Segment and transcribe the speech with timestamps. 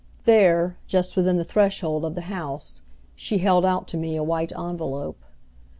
[0.25, 2.81] There, just within the threshold of the house,
[3.15, 5.23] she held out to me a white envelope.